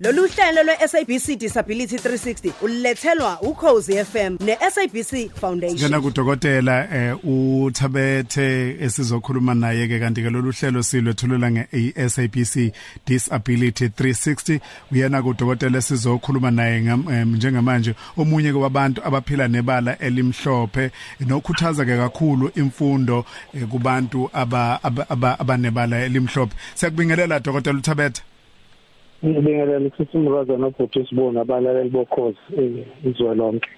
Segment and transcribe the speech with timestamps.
[0.00, 5.78] Lolu hlelo lwe-SABC Disability 360 ulethelwa ukhozi FM ne-SABC Foundation.
[5.78, 12.72] Ngena kudokotela eh uthabethe esizokhuluma naye ke kanti ke lolu hlelo silwethulela nge-SABC
[13.06, 14.60] Disability 360
[14.92, 16.80] uyena kudokotela sizokhuluma naye
[17.24, 20.90] njengamanje omunye kwabantu abaphila nebala elimhlophe
[21.20, 23.24] nokhuthaza ke kakhulu imfundo
[23.54, 24.80] eh, kubantu aba
[25.38, 26.56] abanebala elimhlophe.
[26.74, 28.22] Siyakubingelela dokotela uthabethe.
[29.24, 32.38] Ngibingelela ukuthi umrazana obhuti sibona abalaleli bokhozi
[33.08, 33.70] izwe lonke.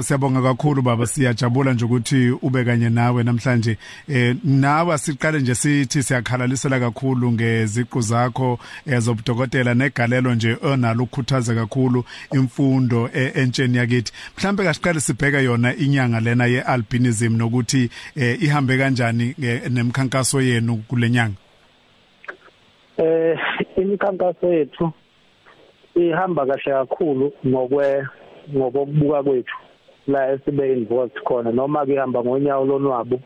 [0.00, 1.06] Siyabonga kakhulu baba.
[1.06, 3.76] Siyajabula nje ukuthi ube kanye nawe namhlanje.
[4.08, 12.04] Eh nawe siqale nje sithi siyakhalalisela kakhulu ngeziqu zakho ezobudokotela negalelo nje onalo ukukhuthaza kakhulu
[12.32, 14.12] imfundo e, entsheni yakithi.
[14.38, 21.41] Mhlambe kasiqale sibheka yona inyanga lena yealbinism nokuthi eh, ihambe kanjani eh, nemkhankaso yenu kulenyanga
[23.02, 23.38] eh
[23.76, 24.92] imikhankaso yethu
[25.94, 28.06] ihamba kahle kakhulu ngokwe
[28.54, 29.56] ngokubuka kwethu
[30.06, 31.52] la esibe involved khona.
[31.52, 33.20] Noma ke ihamba ngonyawo lonwabo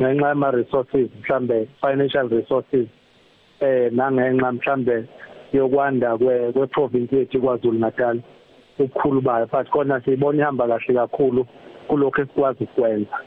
[0.00, 2.86] ngenxa yama resources mhlambe financial resources
[3.60, 5.04] eh nangenxa mhlambe
[5.52, 8.20] yokwanda kwe kwe province yethu kwaZulu Natal
[8.78, 9.46] ukukhulu bayo.
[9.46, 11.46] But khona sibona ihamba kahle kakhulu
[11.88, 13.18] kulokho esikwazi ukwenza.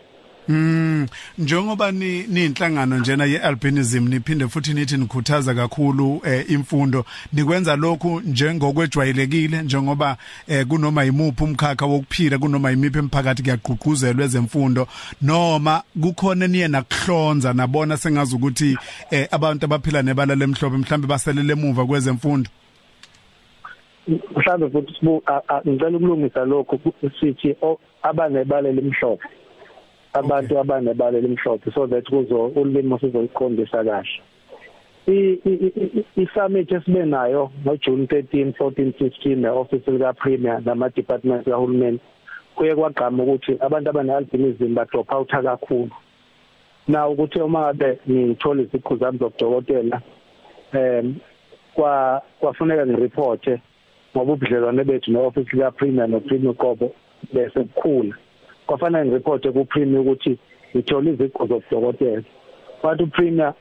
[0.47, 0.87] Mm
[1.37, 9.61] njengoba ni ninhlangano njena yealbinism niphinde futhi nithi nikhuthaza kakhulu eh, imfundo nikwenza lokhu njengokwejwayelekile
[9.61, 10.17] njengoba
[10.47, 14.87] eh, kunoma imuphi umkhakha wokuphila kunoma imiphi emphakathi kuyagqugquzelwa ezemfundo
[15.21, 18.77] noma kukhona niye nakuhlonza nabona sengazi ukuthi
[19.11, 22.49] eh, abantu abaphila nebala lemhlobo mhlambe baselele emuva kwezemfundo.
[24.07, 24.93] Mhlambe futhi
[25.67, 26.79] ngicela ukulungisa lokho
[27.19, 27.55] sithi
[28.03, 29.21] abanebala lemhlobo
[30.17, 34.21] abantu abanebala elimhlophe so that kuzo ulimi sizoyiqondisa kahle.
[36.17, 41.99] I-summit esibe nayo ngoJune 13 14 15 ne-office lika premier nama department kahulumeni
[42.55, 45.91] kuye kwagqama ukuthi abantu abane-albinism ba drop out kakhulu.
[46.87, 50.01] Na ukuthi uma ngabe ngithola iziqhu zami zokudokotela
[50.73, 51.15] em
[51.73, 53.59] kwa kwafuneka ngireport
[54.15, 56.91] ngoba ubudlelwane bethu ne-office lika premier no premier Kobo
[57.33, 58.15] bese kukhula.
[58.67, 60.37] Kwafanele ngireport ku premier ukuthi
[60.75, 62.23] ngithola iziqo zokudokotela
[62.83, 63.53] but u premier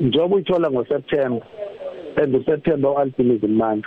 [0.00, 1.42] njengoba uyithola ngo September
[2.16, 3.86] and u September albinism month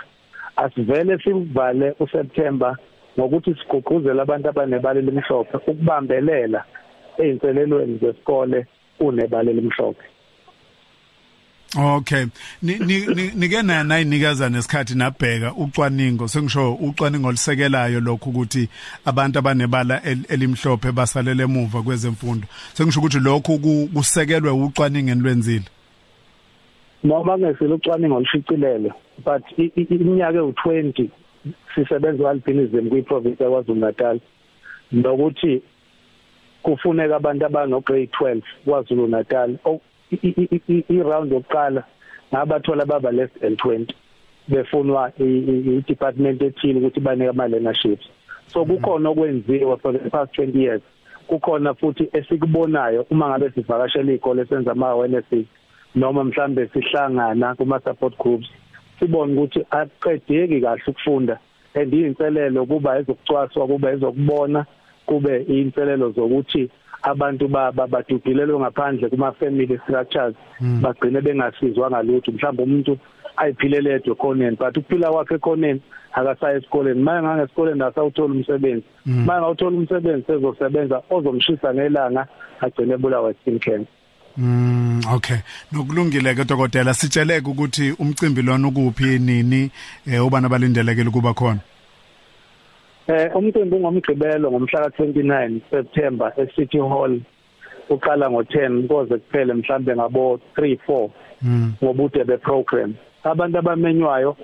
[0.56, 2.76] asivele sivale u September
[3.18, 6.64] ngokuthi sigqugquzele abantu abanebala elimhlophe ukubambelela
[7.18, 8.66] eyinselelweni zesikole
[9.00, 10.11] unebala elimhlophe.
[11.74, 12.26] Okay.
[12.62, 18.68] Nike na nayinikeza nesikhathi nabheka ucwaningo sengisho ucwaningo olusekelayo lokho ukuthi
[19.04, 22.46] abantu abanebala elimhlophe basalele emuva kwezemfundo.
[22.74, 23.58] Sengisho ukuthi lokho
[23.94, 25.64] kusekelwe ucwaningo enlwenzile.
[27.04, 28.92] Noma ngesile ucwaningo olushicilele
[29.24, 31.08] but iminyaka ewu20
[31.74, 34.20] sisebenza albinism kwi province yaKwaZulu Natal.
[34.92, 35.62] Nokuthi
[36.62, 39.58] kufuneka abantu abano grade 12 kwaZulu Natal
[40.88, 41.84] i-round yokuqala
[42.34, 43.94] ngabathola baba less than 20
[44.48, 48.06] befunwa i-department ethile ukuthi banike ama learnerships
[48.52, 50.82] so kukhona okwenziwa for the past 20 years.
[51.26, 55.46] Kukhona futhi esikubonayo uma ngabe sivakashela izikole senza ama awarenesses
[55.94, 58.48] noma mhlambe sihlangana kuma support groups
[58.98, 61.38] sibone ukuthi aqedeki kahle ukufunda
[61.74, 64.66] and iyinselelo kuba ezokucwaswa kuba ezokubona
[65.06, 66.70] kube iyinselelo zokuthi
[67.02, 70.80] abantu badudulelwe ngaphandle kuma family structures hmm.
[70.80, 72.98] bagcine bengasizwa ngalutho mhlawumbe umuntu
[73.36, 75.80] ayiphilele edwe khoneni but ukuphila kwakhe khoneni
[76.12, 77.02] akasaya esikoleni.
[77.02, 78.84] Maye ngange esikoleni asawuthola umsebenzi.
[79.04, 79.24] Hmm.
[79.26, 82.26] maye ngawuthola umsebenzi sezosebenza ozomshisa ngelanga
[82.60, 83.86] agcine ebulawa skin cancer.
[84.36, 85.36] Mm okay.
[85.72, 89.70] Nokulungile ke dokotela sitsheleke ukuthi umcimbi lona ukuphi nini
[90.06, 91.60] eh ubani abalindelekile kuba khona?
[93.06, 97.20] Eh umcimbi ungomgqibelo ngomhla ka29 September eCity Hall
[97.90, 101.08] uqala ngo10 koze kuphele mhlambe ngabo 3 4
[101.42, 101.72] mm.
[101.82, 104.36] ngobude beprogram abantu abamenywayo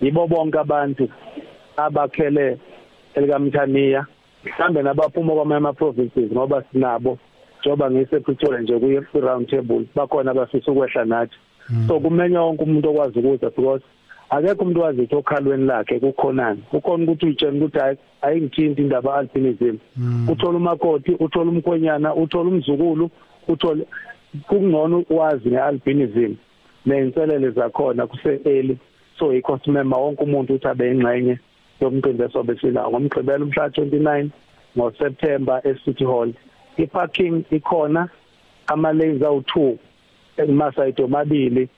[0.00, 1.08] yibo bonke abantu
[1.76, 2.58] abakhele
[3.14, 4.06] elikamthaniya
[4.44, 7.18] mhlambe nabaphuma kwamanye ama provinces ngoba sinabo
[7.60, 11.36] njoba ngise Pretoria nje kuye round table bakhona abafisa ukwehla nathi
[11.68, 11.88] mm.
[11.88, 13.84] so kumenywa wonke umuntu okwazi ukuza because
[14.30, 16.62] akekho umuntu wazi ukuthi okhalweni lakhe kukhonani.
[16.72, 17.78] Ukhona ukuthi uyitshela ukuthi
[18.22, 20.28] ayingithinti indaba albinism hmm.
[20.28, 23.10] uthola umakoti uthola umkhwenyana uthola umzukulu
[23.48, 23.84] uthola
[24.48, 26.34] kungcono wazi ngealbinism
[26.86, 28.78] neyinselele zakhona kuse early
[29.18, 31.38] so ikho simema wonke umuntu uthi abe ingxenye
[31.80, 34.28] yomqimbi esobe silawo ngomgqibelo umhla 29
[34.76, 36.32] ngoSeptember eCity Hall
[36.76, 38.08] iparking ikhona
[38.66, 39.76] ama lanes awu2
[40.36, 41.68] emasayidi omabili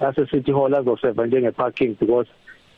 [0.00, 2.28] ase City Hall azoserva njenge parking because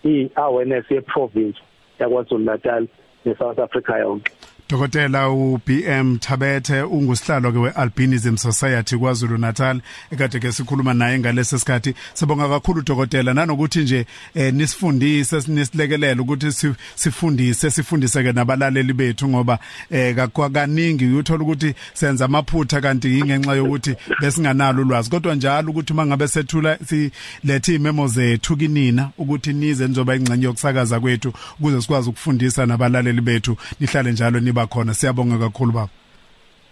[0.04, 1.58] i awareness ye province
[1.98, 2.88] yakwaZulu Natal
[3.24, 4.32] ne South Africa yonke.
[4.70, 9.80] Dokotela uBM Thabethe ungusihlalo ke weAlbinism Society kwaZulu Natal
[10.12, 11.94] ekade ke sikhuluma naye ngalesi sikhathi.
[12.14, 19.58] Sibonga kakhulu dokotela nanokuthi nje eh, nisifundise sinisilekelela ukuthi sifundise sifundise ke nabalaleli bethu ngoba
[19.90, 25.10] eh kaningi uyothola ukuthi senza amaphutha kanti ingenxa yokuthi besinganalo ulwazi.
[25.10, 31.32] Kodwa njalo ukuthi mangabe sethula silethe imemo zethu kinina ukuthi nize nizoba ingcenye yokusakaza kwethu
[31.58, 34.94] ukuze sikwazi ukufundisa nabalaleli bethu nihlale njalo niba khona.
[34.94, 35.88] Siyabonga kakhulu baba.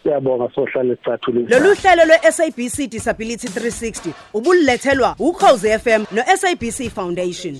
[0.02, 7.58] Siyabonga sohlala sicathulile lolu hlelo lwe-SABC Disability 360 ubulethelwa ukhozi FM no-SABC Foundation.